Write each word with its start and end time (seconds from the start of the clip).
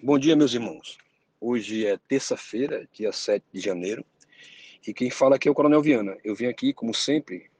Bom 0.00 0.16
dia, 0.16 0.36
meus 0.36 0.54
irmãos. 0.54 0.96
Hoje 1.40 1.84
é 1.84 1.98
terça-feira, 2.06 2.88
dia 2.92 3.10
7 3.10 3.44
de 3.52 3.60
janeiro, 3.60 4.04
e 4.86 4.94
quem 4.94 5.10
fala 5.10 5.34
aqui 5.34 5.48
é 5.48 5.50
o 5.50 5.54
Coronel 5.54 5.82
Viana. 5.82 6.16
Eu 6.22 6.36
vim 6.36 6.46
aqui, 6.46 6.72
como 6.72 6.94
sempre, 6.94 7.50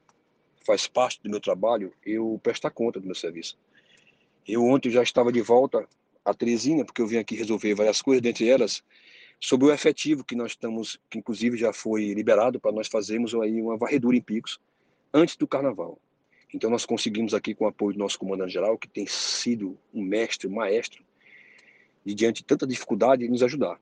faz 0.65 0.87
parte 0.87 1.21
do 1.21 1.29
meu 1.29 1.41
trabalho, 1.41 1.93
eu 2.05 2.39
prestar 2.41 2.69
conta 2.69 2.97
do 2.97 3.05
meu 3.05 3.13
serviço. 3.13 3.59
Eu 4.47 4.63
ontem 4.63 4.89
já 4.89 5.03
estava 5.03 5.33
de 5.33 5.41
volta 5.41 5.85
a 6.23 6.33
Teresina, 6.33 6.85
porque 6.85 7.01
eu 7.01 7.07
vim 7.07 7.17
aqui 7.17 7.35
resolver 7.35 7.75
várias 7.75 8.01
coisas, 8.01 8.21
dentre 8.21 8.47
elas, 8.47 8.81
sobre 9.37 9.67
o 9.67 9.73
efetivo 9.73 10.23
que 10.23 10.33
nós 10.33 10.51
estamos, 10.51 10.97
que 11.09 11.19
inclusive 11.19 11.57
já 11.57 11.73
foi 11.73 12.13
liberado 12.13 12.57
para 12.57 12.71
nós 12.71 12.87
fazermos 12.87 13.35
aí 13.35 13.61
uma 13.61 13.75
varredura 13.75 14.15
em 14.15 14.21
picos 14.21 14.61
antes 15.13 15.35
do 15.35 15.45
carnaval. 15.45 15.99
Então 16.53 16.69
nós 16.69 16.85
conseguimos 16.85 17.33
aqui 17.33 17.53
com 17.53 17.65
o 17.65 17.67
apoio 17.67 17.97
do 17.97 17.99
nosso 17.99 18.17
comandante-geral, 18.17 18.77
que 18.77 18.87
tem 18.87 19.05
sido 19.05 19.77
um 19.93 20.01
mestre, 20.01 20.47
um 20.47 20.55
maestro, 20.55 21.03
de 22.05 22.13
diante 22.13 22.37
de 22.37 22.45
tanta 22.45 22.65
dificuldade, 22.65 23.27
nos 23.27 23.43
ajudar. 23.43 23.79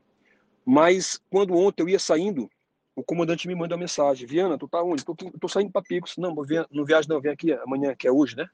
Mas 0.66 1.22
quando 1.30 1.56
ontem 1.56 1.84
eu 1.84 1.90
ia 1.90 2.00
saindo, 2.00 2.50
o 2.96 3.04
comandante 3.04 3.48
me 3.48 3.56
manda 3.56 3.76
uma 3.76 3.80
mensagem: 3.80 4.28
Viana, 4.28 4.58
tu 4.58 4.68
tá 4.68 4.82
onde? 4.82 5.06
Tô, 5.06 5.16
tô 5.16 5.48
saindo 5.48 5.72
para 5.72 5.82
Picos. 5.82 6.18
Não, 6.18 6.36
não 6.72 6.86
viaja 6.86 7.08
não, 7.08 7.22
vem 7.22 7.32
aqui 7.32 7.54
amanhã, 7.54 7.96
que 7.96 8.08
é 8.08 8.12
hoje, 8.12 8.36
né? 8.36 8.50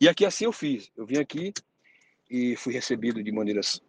E 0.00 0.08
aqui 0.08 0.26
assim 0.26 0.44
eu 0.44 0.52
fiz. 0.52 0.90
Eu 0.96 1.06
vim 1.06 1.18
aqui 1.18 1.52
e 2.28 2.56
fui 2.56 2.72
recebido 2.72 3.22
de 3.22 3.32
maneiras 3.32 3.80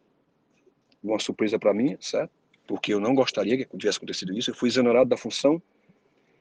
uma 1.04 1.20
surpresa 1.20 1.58
para 1.60 1.74
mim, 1.74 1.98
certo? 2.00 2.32
Porque 2.66 2.94
eu 2.94 3.00
não 3.00 3.16
gostaria 3.16 3.58
que 3.58 3.78
tivesse 3.78 3.98
acontecido 3.98 4.38
isso. 4.38 4.52
Eu 4.52 4.56
fui 4.56 4.70
exonerado 4.70 5.10
da 5.10 5.18
função. 5.18 5.62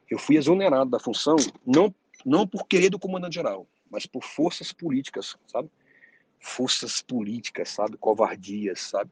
Eu 0.08 0.18
fui 0.18 0.36
exonerado 0.36 0.90
da 0.90 1.00
função 1.00 1.36
não 1.64 1.92
não 2.24 2.46
por 2.46 2.66
querer 2.66 2.90
do 2.90 2.98
comandante 2.98 3.34
geral, 3.34 3.66
mas 3.90 4.04
por 4.04 4.22
forças 4.24 4.72
políticas, 4.72 5.36
sabe? 5.46 5.70
Forças 6.38 7.02
políticas, 7.02 7.70
sabe? 7.70 7.96
Covardias, 7.96 8.80
sabe? 8.80 9.10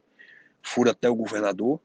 Fura 0.62 0.92
até 0.92 1.08
o 1.10 1.14
governador, 1.14 1.80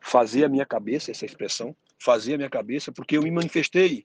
fazer 0.00 0.44
a 0.44 0.48
minha 0.48 0.66
cabeça, 0.66 1.10
essa 1.10 1.24
expressão, 1.24 1.76
fazer 1.98 2.34
a 2.34 2.36
minha 2.36 2.50
cabeça, 2.50 2.90
porque 2.90 3.16
eu 3.16 3.22
me 3.22 3.30
manifestei, 3.30 4.04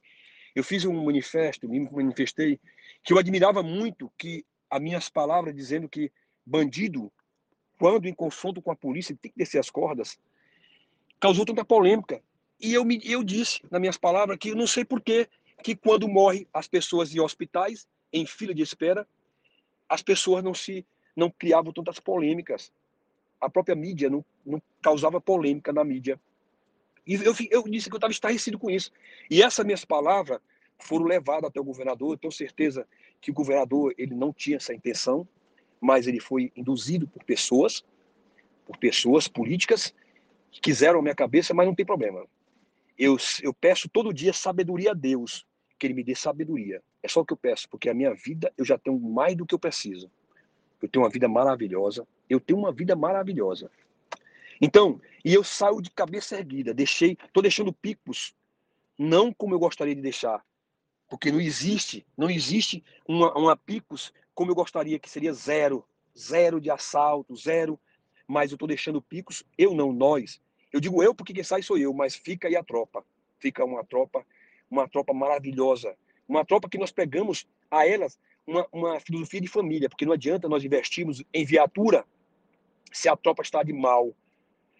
eu 0.56 0.64
fiz 0.64 0.86
um 0.86 1.04
manifesto, 1.04 1.68
me 1.68 1.80
manifestei, 1.80 2.60
que 3.04 3.14
eu 3.14 3.18
admirava 3.18 3.62
muito 3.64 4.12
que 4.18 4.46
as 4.70 4.82
minhas 4.82 5.10
palavras 5.10 5.56
dizendo 5.56 5.88
que 5.88 6.12
bandido, 6.46 7.12
quando 7.80 8.08
em 8.08 8.14
confronto 8.14 8.62
com 8.62 8.72
a 8.72 8.76
polícia, 8.76 9.18
tem 9.22 9.32
que 9.32 9.38
descer 9.38 9.60
as 9.60 9.70
cordas, 9.70 10.18
causou 11.20 11.46
tanta 11.46 11.64
polêmica. 11.64 12.22
E 12.60 12.74
eu, 12.74 12.84
me, 12.84 13.00
eu 13.04 13.24
disse, 13.24 13.62
nas 13.70 13.80
minhas 13.80 13.98
palavras, 13.98 14.38
que 14.38 14.50
eu 14.50 14.56
não 14.56 14.68
sei 14.68 14.84
porquê 14.84 15.28
que 15.64 15.76
quando 15.76 16.08
morre 16.08 16.48
as 16.54 16.68
pessoas 16.68 17.14
em 17.14 17.20
hospitais, 17.20 17.88
em 18.12 18.26
fila 18.26 18.54
de 18.54 18.62
espera, 18.62 19.08
as 19.88 20.02
pessoas 20.02 20.44
não 20.44 20.54
se 20.54 20.86
não 21.16 21.32
criavam 21.32 21.74
tantas 21.74 22.00
polêmicas. 22.00 22.72
A 23.42 23.50
própria 23.50 23.76
mídia 23.76 24.10
não, 24.10 24.24
não 24.46 24.62
causava 24.82 25.20
polêmica 25.20 25.74
na 25.74 25.84
mídia. 25.84 26.20
E 27.06 27.16
eu, 27.16 27.34
eu 27.50 27.64
disse 27.64 27.90
que 27.90 27.96
eu 27.96 27.98
estava 27.98 28.12
estarrecido 28.12 28.60
com 28.60 28.70
isso. 28.70 28.92
E 29.30 29.42
essas 29.42 29.66
minhas 29.66 29.86
palavras 29.86 30.40
foram 30.78 31.06
levadas 31.06 31.50
até 31.50 31.60
o 31.60 31.64
governador. 31.64 32.14
Eu 32.14 32.18
tenho 32.18 32.32
certeza 32.32 32.88
que 33.20 33.32
o 33.32 33.34
governador 33.34 33.94
ele 33.98 34.14
não 34.14 34.32
tinha 34.32 34.58
essa 34.58 34.74
intenção, 34.74 35.28
mas 35.80 36.08
ele 36.08 36.20
foi 36.20 36.52
induzido 36.56 37.08
por 37.08 37.24
pessoas, 37.24 37.84
por 38.66 38.78
pessoas 38.78 39.28
políticas 39.28 39.94
que 40.52 40.60
quiseram 40.60 41.00
a 41.00 41.02
minha 41.02 41.16
cabeça, 41.16 41.54
mas 41.54 41.66
não 41.66 41.76
tem 41.76 41.86
problema. 41.86 42.26
Eu, 42.98 43.18
eu 43.42 43.54
peço 43.54 43.88
todo 43.88 44.14
dia 44.14 44.34
sabedoria 44.34 44.92
a 44.92 44.94
Deus, 44.94 45.46
que 45.78 45.88
Ele 45.88 45.94
me 45.94 46.04
dê 46.04 46.16
sabedoria. 46.16 46.82
É 47.02 47.08
só 47.08 47.22
o 47.22 47.26
que 47.26 47.34
eu 47.34 47.38
peço, 47.38 47.70
porque 47.70 47.90
a 47.90 47.94
minha 47.94 48.14
vida 48.14 48.52
eu 48.58 48.66
já 48.66 48.78
tenho 48.78 49.00
mais 49.00 49.36
do 49.36 49.46
que 49.46 49.54
eu 49.54 49.60
preciso. 49.60 50.10
Eu 50.82 50.90
tenho 50.90 51.04
uma 51.04 51.10
vida 51.10 51.28
maravilhosa. 51.28 52.08
Eu 52.30 52.40
tenho 52.40 52.60
uma 52.60 52.72
vida 52.72 52.96
maravilhosa. 52.96 53.72
Então, 54.62 55.00
e 55.24 55.34
eu 55.34 55.44
saio 55.44 55.82
de 55.82 55.92
cabeça 55.92 56.38
erguida. 56.38 56.74
Deixei, 56.74 57.18
tô 57.32 57.42
deixando 57.42 57.72
picos, 57.72 58.36
não 58.98 59.32
como 59.32 59.54
eu 59.54 59.60
gostaria 59.60 59.96
de 59.96 60.02
deixar, 60.02 60.44
porque 61.10 61.32
não 61.32 61.40
existe, 61.40 62.06
não 62.18 62.30
existe 62.30 62.84
uma, 63.08 63.36
uma 63.38 63.56
picos 63.56 64.12
como 64.34 64.52
eu 64.52 64.56
gostaria 64.56 65.00
que 65.00 65.10
seria 65.10 65.34
zero, 65.34 65.86
zero 66.18 66.60
de 66.60 66.70
assalto, 66.70 67.36
zero. 67.36 67.80
Mas 68.28 68.52
eu 68.52 68.56
estou 68.56 68.68
deixando 68.68 69.02
picos, 69.02 69.44
eu 69.58 69.74
não, 69.74 69.94
nós, 69.94 70.42
eu 70.72 70.80
digo 70.80 71.02
eu 71.02 71.16
porque 71.16 71.34
quem 71.34 71.44
sai 71.44 71.62
sou 71.62 71.78
eu, 71.78 71.94
mas 71.94 72.16
fica 72.16 72.48
aí 72.48 72.56
a 72.56 72.64
tropa. 72.64 73.06
Fica 73.40 73.64
uma 73.64 73.84
tropa, 73.86 74.26
uma 74.70 74.88
tropa 74.88 75.14
maravilhosa. 75.14 75.96
Uma 76.28 76.46
tropa 76.46 76.70
que 76.70 76.78
nós 76.78 76.92
pegamos 76.92 77.48
a 77.72 77.88
elas 77.88 78.20
uma, 78.46 78.68
uma 78.72 79.00
filosofia 79.00 79.42
de 79.42 79.48
família, 79.48 79.90
porque 79.90 80.06
não 80.06 80.14
adianta 80.14 80.48
nós 80.48 80.64
investirmos 80.64 81.22
em 81.34 81.46
viatura 81.46 82.06
se 82.92 83.10
a 83.10 83.16
tropa 83.16 83.44
está 83.44 83.62
de 83.62 83.74
mal. 83.74 84.16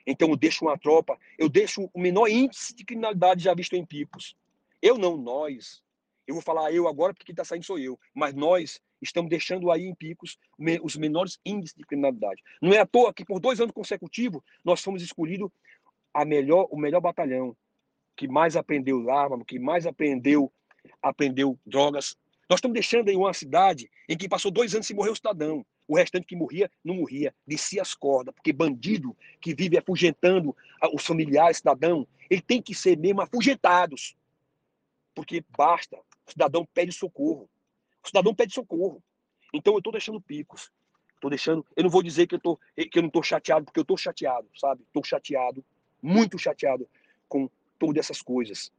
Então 0.06 0.30
eu 0.30 0.38
deixo 0.38 0.64
uma 0.64 0.78
tropa, 0.78 1.20
eu 1.38 1.50
deixo 1.50 1.90
o 1.94 2.00
menor 2.00 2.30
índice 2.30 2.74
de 2.74 2.86
criminalidade 2.86 3.44
já 3.44 3.54
visto 3.54 3.76
em 3.76 3.86
Picos. 3.86 4.36
Eu 4.82 4.98
não, 4.98 5.18
nós. 5.18 5.84
Eu 6.26 6.36
vou 6.36 6.42
falar 6.42 6.72
eu 6.72 6.88
agora 6.88 7.14
porque 7.14 7.26
quem 7.26 7.34
está 7.34 7.44
saindo 7.44 7.66
sou 7.66 7.78
eu. 7.78 8.00
Mas 8.14 8.34
nós 8.34 8.82
estamos 9.02 9.30
deixando 9.30 9.70
aí 9.70 9.86
em 9.86 9.94
Picos 9.94 10.38
os 10.82 10.96
menores 10.96 11.40
índices 11.46 11.76
de 11.76 11.84
criminalidade. 11.84 12.42
Não 12.62 12.74
é 12.74 12.80
à 12.80 12.86
toa 12.86 13.14
que 13.14 13.26
por 13.26 13.40
dois 13.40 13.60
anos 13.60 13.74
consecutivos 13.74 14.42
nós 14.64 14.82
fomos 14.82 15.02
escolhidos 15.02 15.50
a 16.14 16.24
melhor, 16.24 16.68
o 16.72 16.78
melhor 16.78 17.02
batalhão 17.02 17.56
que 18.18 18.28
mais 18.28 18.58
aprendeu 18.58 19.10
arma, 19.10 19.46
que 19.46 19.60
mais 19.60 19.86
aprendeu 19.86 20.52
aprendeu 21.02 21.58
drogas. 21.66 22.18
Nós 22.50 22.58
estamos 22.58 22.74
deixando 22.74 23.10
aí 23.10 23.16
uma 23.16 23.34
cidade 23.34 23.90
em 24.10 24.18
que 24.18 24.28
passou 24.28 24.50
dois 24.50 24.74
anos 24.74 24.88
sem 24.88 24.96
morrer 24.96 25.12
o 25.12 25.16
cidadão. 25.16 25.66
O 25.88 25.96
restante 25.96 26.26
que 26.26 26.36
morria, 26.36 26.70
não 26.84 26.96
morria, 26.96 27.34
descia 27.46 27.82
as 27.82 27.94
cordas, 27.94 28.34
porque 28.34 28.52
bandido 28.52 29.16
que 29.40 29.54
vive 29.54 29.78
afugentando 29.78 30.56
os 30.94 31.06
familiares, 31.06 31.58
cidadão, 31.58 32.08
ele 32.30 32.42
tem 32.42 32.62
que 32.62 32.74
ser 32.74 32.98
mesmo 32.98 33.22
afugentados. 33.22 34.16
Porque 35.14 35.44
basta, 35.56 35.96
o 36.26 36.32
cidadão 36.32 36.68
pede 36.74 36.92
socorro. 36.92 37.50
O 38.04 38.08
cidadão 38.08 38.34
pede 38.34 38.54
socorro. 38.54 39.02
Então 39.54 39.74
eu 39.74 39.78
estou 39.78 39.94
deixando 39.94 40.20
picos. 40.20 40.72
Estou 41.16 41.30
deixando. 41.30 41.66
Eu 41.76 41.84
não 41.84 41.90
vou 41.90 42.04
dizer 42.04 42.28
que 42.28 42.36
eu, 42.36 42.40
tô, 42.40 42.60
que 42.76 42.98
eu 42.98 43.02
não 43.02 43.08
estou 43.08 43.24
chateado, 43.24 43.66
porque 43.66 43.80
eu 43.80 43.84
estou 43.84 43.98
chateado, 43.98 44.50
sabe? 44.56 44.84
Estou 44.84 45.04
chateado 45.04 45.64
muito 46.02 46.38
chateado 46.38 46.88
com 47.28 47.50
todas 47.78 48.06
essas 48.06 48.22
coisas. 48.22 48.72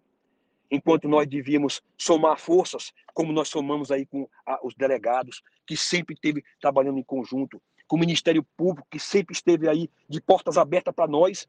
Enquanto 0.71 1.09
nós 1.09 1.27
devíamos 1.27 1.83
somar 1.97 2.39
forças, 2.39 2.93
como 3.15 3.33
nós 3.33 3.49
somamos 3.49 3.91
aí 3.91 4.05
com 4.05 4.29
a, 4.45 4.65
os 4.67 4.75
delegados, 4.75 5.43
que 5.67 5.77
sempre 5.77 6.15
esteve 6.15 6.45
trabalhando 6.61 6.99
em 6.99 7.03
conjunto, 7.03 7.63
com 7.87 7.97
o 7.97 7.99
Ministério 7.99 8.45
Público, 8.57 8.87
que 8.91 9.01
sempre 9.01 9.35
esteve 9.35 9.69
aí 9.69 9.91
de 10.09 10.21
portas 10.21 10.59
abertas 10.59 10.95
para 10.95 11.11
nós, 11.11 11.47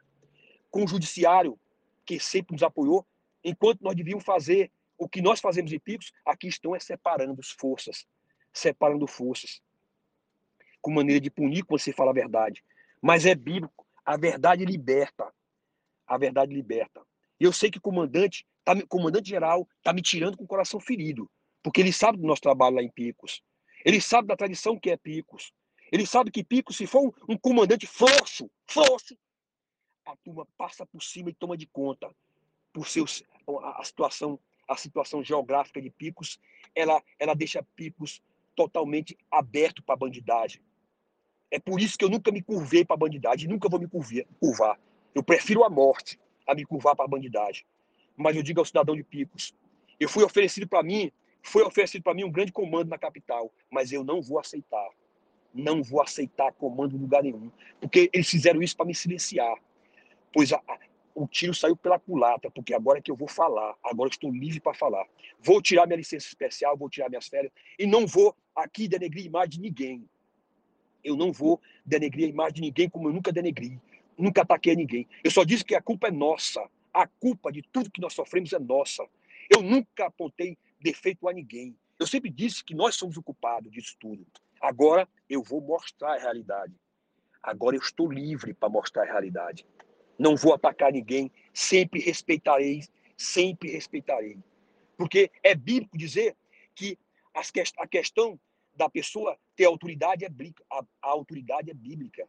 com 0.72 0.86
o 0.86 0.88
Judiciário, 0.88 1.59
que 2.06 2.20
sempre 2.20 2.54
nos 2.54 2.64
apoiou, 2.64 3.06
enquanto 3.44 3.82
nós 3.82 3.96
devíamos 3.96 4.24
fazer 4.24 4.72
o 4.98 5.08
que 5.08 5.22
nós 5.22 5.40
fazemos 5.40 5.72
em 5.72 5.80
Picos, 5.80 6.12
aqui 6.26 6.48
estão 6.48 6.76
é 6.76 6.80
separando 6.80 7.40
as 7.40 7.50
forças, 7.50 8.06
separando 8.54 9.06
forças, 9.06 9.62
com 10.82 10.92
maneira 10.92 11.20
de 11.20 11.30
punir 11.30 11.64
quando 11.64 11.82
você 11.82 11.92
fala 11.92 12.12
a 12.12 12.14
verdade. 12.14 12.64
Mas 13.02 13.26
é 13.26 13.36
bíblico, 13.36 13.86
a 14.06 14.18
verdade 14.18 14.64
liberta 14.66 15.34
a 16.09 16.18
verdade 16.18 16.54
liberta. 16.54 17.02
E 17.40 17.46
eu 17.46 17.54
sei 17.54 17.72
que 17.72 17.78
o 17.78 17.82
comandante, 17.82 18.46
tá, 18.66 18.76
comandante 18.88 19.30
geral, 19.30 19.68
está 19.78 19.94
me 19.94 20.02
tirando 20.02 20.38
com 20.38 20.44
o 20.44 20.48
coração 20.48 20.80
ferido, 20.80 21.30
porque 21.64 21.80
ele 21.80 21.94
sabe 21.94 22.18
do 22.18 22.28
nosso 22.28 22.42
trabalho 22.42 22.76
lá 22.76 22.84
em 22.84 22.92
Picos. 22.92 23.42
Ele 23.86 24.02
sabe 24.02 24.28
da 24.28 24.36
tradição 24.36 24.78
que 24.78 24.90
é 24.90 24.98
Picos. 24.98 25.54
Ele 25.92 26.06
sabe 26.06 26.32
que 26.32 26.44
Picos, 26.44 26.76
se 26.76 26.86
for 26.86 27.08
um, 27.08 27.34
um 27.34 27.38
comandante 27.38 27.88
frouxo, 27.88 28.50
frouxo, 28.68 29.18
a 30.06 30.16
turma 30.18 30.46
passa 30.58 30.86
por 30.86 31.02
cima 31.02 31.30
e 31.30 31.34
toma 31.34 31.56
de 31.56 31.66
conta. 31.68 32.14
Por 32.74 32.88
seus, 32.88 33.24
a, 33.48 33.82
a 33.82 33.84
situação, 33.84 34.40
a 34.68 34.76
situação 34.76 35.24
geográfica 35.24 35.82
de 35.82 35.90
Picos, 35.90 36.40
ela, 36.76 37.02
ela 37.18 37.34
deixa 37.34 37.64
Picos 37.76 38.22
totalmente 38.56 39.18
aberto 39.32 39.82
para 39.82 39.96
a 39.96 39.98
bandidagem. 39.98 40.62
É 41.50 41.58
por 41.58 41.80
isso 41.80 41.98
que 41.98 42.04
eu 42.04 42.10
nunca 42.10 42.32
me 42.32 42.44
curvei 42.44 42.84
para 42.84 42.96
a 42.96 43.00
bandidagem, 43.00 43.48
nunca 43.48 43.70
vou 43.70 43.80
me 43.80 43.88
curvar. 43.88 44.80
Eu 45.16 45.24
prefiro 45.24 45.64
a 45.64 45.70
morte 45.70 46.20
a 46.49 46.55
me 46.55 46.66
curvar 46.66 46.96
para 46.96 47.05
a 47.05 47.07
bandidagem. 47.07 47.63
Mas 48.17 48.35
eu 48.35 48.41
digo 48.41 48.59
ao 48.59 48.66
cidadão 48.66 48.96
de 48.96 49.03
Picos, 49.03 49.53
eu 49.99 50.09
fui 50.09 50.23
oferecido 50.23 50.67
para 50.67 50.81
mim, 50.81 51.11
foi 51.43 51.63
oferecido 51.63 52.01
para 52.01 52.13
mim 52.13 52.23
um 52.23 52.31
grande 52.31 52.51
comando 52.51 52.90
na 52.90 52.97
capital, 52.97 53.53
mas 53.69 53.91
eu 53.91 54.03
não 54.03 54.19
vou 54.19 54.40
aceitar. 54.40 54.90
Não 55.53 55.84
vou 55.84 56.01
aceitar 56.01 56.51
comando 56.53 56.96
em 56.96 56.99
lugar 56.99 57.23
nenhum, 57.23 57.51
porque 57.79 58.09
eles 58.11 58.28
fizeram 58.28 58.61
isso 58.61 58.75
para 58.75 58.85
me 58.85 58.96
silenciar. 58.96 59.55
Pois 60.34 60.51
a, 60.51 60.57
a, 60.67 60.79
o 61.13 61.28
tiro 61.28 61.53
saiu 61.53 61.75
pela 61.75 61.99
culatra, 61.99 62.49
porque 62.49 62.73
agora 62.73 62.97
é 62.97 63.01
que 63.01 63.11
eu 63.11 63.16
vou 63.16 63.28
falar, 63.28 63.75
agora 63.84 64.09
estou 64.09 64.31
livre 64.31 64.59
para 64.59 64.73
falar. 64.73 65.05
Vou 65.40 65.61
tirar 65.61 65.85
minha 65.85 65.97
licença 65.97 66.28
especial, 66.28 66.75
vou 66.75 66.90
tirar 66.90 67.09
minhas 67.09 67.28
férias 67.28 67.51
e 67.78 67.85
não 67.85 68.07
vou 68.07 68.35
aqui 68.55 68.87
denegrir 68.87 69.25
a 69.25 69.28
imagem 69.28 69.49
de 69.51 69.61
ninguém. 69.61 70.09
Eu 71.03 71.16
não 71.16 71.31
vou 71.31 71.61
denegrir 71.85 72.25
a 72.25 72.29
imagem 72.29 72.55
de 72.55 72.61
ninguém 72.61 72.90
como 72.90 73.07
eu 73.07 73.13
nunca 73.13 73.31
denegri 73.31 73.79
nunca 74.20 74.42
ataquei 74.42 74.76
ninguém. 74.76 75.08
Eu 75.24 75.32
só 75.32 75.44
disse 75.44 75.64
que 75.64 75.76
a 75.76 75.82
culpa 75.82 76.08
é 76.08 76.12
nossa. 76.12 76.68
A 76.94 77.08
culpa 77.08 77.52
de 77.52 77.62
tudo 77.62 77.92
que 77.92 78.02
nós 78.02 78.14
sofremos 78.14 78.52
é 78.54 78.60
nossa. 78.60 79.08
Eu 79.50 79.62
nunca 79.62 80.08
apontei 80.08 80.58
defeito 80.80 81.28
a 81.28 81.34
ninguém. 81.34 81.76
Eu 82.00 82.06
sempre 82.06 82.30
disse 82.30 82.64
que 82.64 82.76
nós 82.76 82.96
somos 82.96 83.18
o 83.18 83.24
culpado 83.24 83.70
disso 83.70 83.96
tudo. 84.00 84.26
Agora 84.62 85.08
eu 85.30 85.42
vou 85.42 85.62
mostrar 85.62 86.16
a 86.16 86.20
realidade. 86.20 86.74
Agora 87.42 87.76
eu 87.76 87.82
estou 87.82 88.12
livre 88.12 88.54
para 88.54 88.70
mostrar 88.70 89.04
a 89.04 89.12
realidade. 89.12 89.66
Não 90.18 90.36
vou 90.36 90.54
atacar 90.54 90.92
ninguém, 90.92 91.32
sempre 91.54 92.02
respeitarei, 92.02 92.84
sempre 93.16 93.72
respeitarei. 93.72 94.38
Porque 94.98 95.32
é 95.42 95.56
bíblico 95.56 95.98
dizer 95.98 96.36
que 96.76 96.98
a 97.78 97.88
questão 97.88 98.40
da 98.76 98.90
pessoa 98.90 99.38
ter 99.56 99.66
autoridade 99.66 100.26
é 100.26 100.30
bíblica. 100.30 100.64
A, 100.70 100.84
a 101.02 101.10
autoridade 101.10 101.72
é 101.72 101.74
bíblica. 101.74 102.28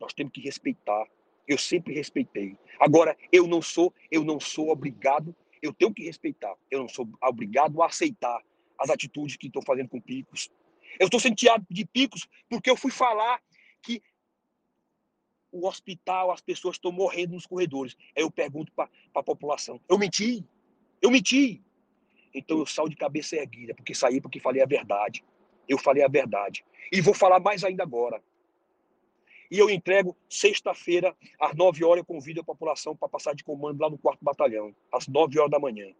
Nós 0.00 0.12
temos 0.14 0.32
que 0.32 0.40
respeitar. 0.40 1.06
Eu 1.46 1.58
sempre 1.58 1.94
respeitei. 1.94 2.56
Agora, 2.78 3.16
eu 3.30 3.46
não 3.46 3.60
sou, 3.60 3.92
eu 4.10 4.24
não 4.24 4.40
sou 4.40 4.70
obrigado, 4.70 5.34
eu 5.62 5.72
tenho 5.72 5.92
que 5.92 6.04
respeitar. 6.04 6.54
Eu 6.70 6.80
não 6.80 6.88
sou 6.88 7.08
obrigado 7.22 7.82
a 7.82 7.86
aceitar 7.86 8.42
as 8.78 8.88
atitudes 8.88 9.36
que 9.36 9.48
estão 9.48 9.62
fazendo 9.62 9.88
com 9.88 10.00
picos. 10.00 10.50
Eu 10.98 11.06
estou 11.06 11.20
sentiado 11.20 11.64
de 11.70 11.84
picos 11.84 12.26
porque 12.48 12.70
eu 12.70 12.76
fui 12.76 12.90
falar 12.90 13.40
que 13.82 14.02
o 15.52 15.66
hospital, 15.66 16.30
as 16.30 16.40
pessoas 16.40 16.76
estão 16.76 16.92
morrendo 16.92 17.34
nos 17.34 17.46
corredores. 17.46 17.96
Aí 18.16 18.22
eu 18.22 18.30
pergunto 18.30 18.72
para 18.72 18.88
a 19.14 19.22
população: 19.22 19.80
eu 19.88 19.98
menti? 19.98 20.44
Eu 21.02 21.10
menti. 21.10 21.62
Então 22.32 22.58
eu 22.58 22.66
saio 22.66 22.88
de 22.88 22.96
cabeça 22.96 23.36
erguida, 23.36 23.74
porque 23.74 23.94
saí 23.94 24.20
porque 24.20 24.38
falei 24.38 24.62
a 24.62 24.66
verdade. 24.66 25.24
Eu 25.68 25.78
falei 25.78 26.02
a 26.02 26.08
verdade. 26.08 26.64
E 26.92 27.00
vou 27.00 27.14
falar 27.14 27.40
mais 27.40 27.64
ainda 27.64 27.82
agora. 27.82 28.22
E 29.50 29.58
eu 29.58 29.68
entrego 29.68 30.16
sexta-feira, 30.28 31.16
às 31.40 31.54
9 31.56 31.84
horas, 31.84 31.98
eu 31.98 32.04
convido 32.04 32.40
a 32.40 32.44
população 32.44 32.94
para 32.94 33.08
passar 33.08 33.34
de 33.34 33.42
comando 33.42 33.80
lá 33.80 33.90
no 33.90 33.98
quarto 33.98 34.24
batalhão, 34.24 34.74
às 34.92 35.08
9 35.08 35.38
horas 35.38 35.50
da 35.50 35.58
manhã. 35.58 35.92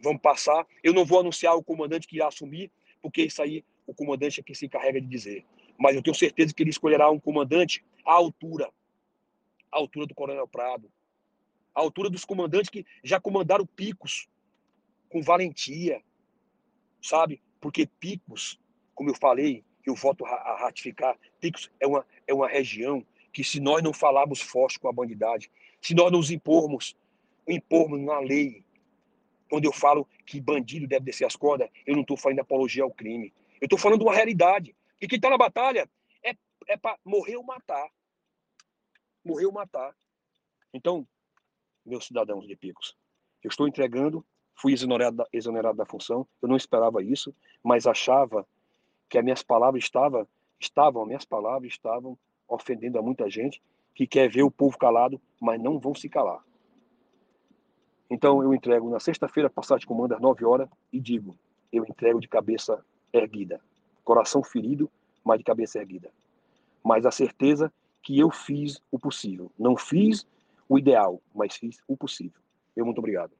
Vamos 0.00 0.20
passar. 0.20 0.66
Eu 0.82 0.92
não 0.92 1.04
vou 1.04 1.20
anunciar 1.20 1.56
o 1.56 1.62
comandante 1.62 2.06
que 2.06 2.16
irá 2.16 2.28
assumir, 2.28 2.70
porque 3.00 3.22
isso 3.22 3.40
aí 3.40 3.64
o 3.86 3.94
comandante 3.94 4.40
é 4.40 4.42
que 4.42 4.54
se 4.54 4.66
encarrega 4.66 5.00
de 5.00 5.06
dizer. 5.06 5.44
Mas 5.78 5.96
eu 5.96 6.02
tenho 6.02 6.14
certeza 6.14 6.52
que 6.52 6.62
ele 6.62 6.70
escolherá 6.70 7.10
um 7.10 7.18
comandante 7.18 7.84
à 8.04 8.12
altura, 8.12 8.70
à 9.72 9.78
altura 9.78 10.06
do 10.06 10.14
Coronel 10.14 10.46
Prado, 10.46 10.90
à 11.74 11.80
altura 11.80 12.10
dos 12.10 12.24
comandantes 12.24 12.70
que 12.70 12.84
já 13.02 13.18
comandaram 13.18 13.66
picos 13.66 14.28
com 15.08 15.22
valentia, 15.22 16.02
sabe? 17.00 17.40
Porque 17.60 17.86
Picos, 17.86 18.58
como 18.94 19.10
eu 19.10 19.14
falei, 19.14 19.64
eu 19.86 19.94
voto 19.94 20.24
a 20.24 20.56
ratificar, 20.60 21.18
Picos 21.40 21.70
é 21.78 21.86
uma, 21.86 22.06
é 22.26 22.34
uma 22.34 22.48
região 22.48 23.04
que 23.32 23.44
se 23.44 23.60
nós 23.60 23.82
não 23.82 23.92
falarmos 23.92 24.40
forte 24.40 24.78
com 24.78 24.88
a 24.88 24.92
bandidade, 24.92 25.50
se 25.80 25.94
nós 25.94 26.10
nos 26.10 26.30
impormos, 26.30 26.96
impormos 27.46 28.00
na 28.00 28.18
lei, 28.20 28.64
quando 29.50 29.64
eu 29.64 29.72
falo 29.72 30.08
que 30.24 30.40
bandido 30.40 30.86
deve 30.86 31.04
descer 31.04 31.26
as 31.26 31.36
cordas, 31.36 31.68
eu 31.86 31.94
não 31.94 32.02
estou 32.02 32.16
falando 32.16 32.40
apologia 32.40 32.82
ao 32.82 32.90
crime. 32.90 33.32
Eu 33.60 33.66
estou 33.66 33.78
falando 33.78 34.00
de 34.00 34.04
uma 34.04 34.14
realidade. 34.14 34.74
E 35.00 35.06
quem 35.06 35.16
está 35.16 35.28
na 35.28 35.36
batalha 35.36 35.88
é, 36.22 36.34
é 36.68 36.76
para 36.76 36.98
morrer 37.04 37.36
ou 37.36 37.44
matar. 37.44 37.88
Morrer 39.24 39.46
ou 39.46 39.52
matar. 39.52 39.94
Então, 40.72 41.06
meus 41.84 42.06
cidadãos 42.06 42.46
de 42.46 42.56
Picos, 42.56 42.96
eu 43.42 43.48
estou 43.48 43.68
entregando 43.68 44.24
fui 44.54 44.72
exonerado 44.72 45.16
da, 45.16 45.26
exonerado 45.32 45.76
da 45.76 45.86
função. 45.86 46.26
Eu 46.40 46.48
não 46.48 46.56
esperava 46.56 47.02
isso, 47.02 47.34
mas 47.62 47.86
achava 47.86 48.46
que 49.08 49.18
as 49.18 49.24
minhas 49.24 49.42
palavras 49.42 49.84
estavam, 49.84 50.26
estavam, 50.60 51.06
minhas 51.06 51.24
palavras 51.24 51.72
estavam 51.72 52.18
ofendendo 52.48 52.98
a 52.98 53.02
muita 53.02 53.28
gente 53.30 53.62
que 53.94 54.06
quer 54.06 54.28
ver 54.28 54.42
o 54.42 54.50
povo 54.50 54.76
calado, 54.76 55.20
mas 55.40 55.60
não 55.60 55.78
vão 55.78 55.94
se 55.94 56.08
calar. 56.08 56.44
Então 58.10 58.42
eu 58.42 58.52
entrego 58.54 58.90
na 58.90 59.00
sexta-feira, 59.00 59.48
passar 59.48 59.78
de 59.78 59.86
comando 59.86 60.14
às 60.14 60.20
9 60.20 60.44
horas, 60.44 60.68
e 60.92 61.00
digo: 61.00 61.36
eu 61.72 61.84
entrego 61.84 62.20
de 62.20 62.28
cabeça 62.28 62.84
erguida, 63.12 63.60
coração 64.04 64.42
ferido, 64.42 64.90
mas 65.24 65.38
de 65.38 65.44
cabeça 65.44 65.78
erguida. 65.78 66.10
Mas 66.82 67.06
a 67.06 67.10
certeza 67.10 67.72
que 68.02 68.18
eu 68.18 68.30
fiz 68.30 68.80
o 68.90 68.98
possível. 68.98 69.50
Não 69.58 69.76
fiz 69.76 70.26
o 70.68 70.78
ideal, 70.78 71.20
mas 71.34 71.56
fiz 71.56 71.78
o 71.88 71.96
possível. 71.96 72.40
Eu 72.76 72.84
muito 72.84 72.98
obrigado. 72.98 73.32